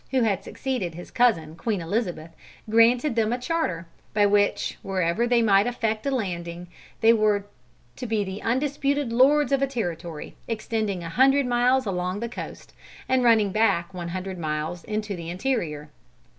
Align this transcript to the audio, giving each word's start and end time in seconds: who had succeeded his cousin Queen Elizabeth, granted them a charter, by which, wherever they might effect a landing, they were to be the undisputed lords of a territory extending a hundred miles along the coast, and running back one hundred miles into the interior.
who 0.09 0.23
had 0.23 0.43
succeeded 0.43 0.95
his 0.95 1.11
cousin 1.11 1.55
Queen 1.55 1.79
Elizabeth, 1.79 2.31
granted 2.67 3.15
them 3.15 3.31
a 3.31 3.37
charter, 3.37 3.85
by 4.15 4.25
which, 4.25 4.79
wherever 4.81 5.27
they 5.27 5.43
might 5.43 5.67
effect 5.67 6.07
a 6.07 6.09
landing, 6.09 6.65
they 7.01 7.13
were 7.13 7.45
to 7.95 8.07
be 8.07 8.23
the 8.23 8.41
undisputed 8.41 9.13
lords 9.13 9.51
of 9.51 9.61
a 9.61 9.67
territory 9.67 10.35
extending 10.47 11.03
a 11.03 11.09
hundred 11.09 11.45
miles 11.45 11.85
along 11.85 12.19
the 12.19 12.27
coast, 12.27 12.73
and 13.07 13.23
running 13.23 13.51
back 13.51 13.93
one 13.93 14.09
hundred 14.09 14.39
miles 14.39 14.83
into 14.85 15.15
the 15.15 15.29
interior. 15.29 15.91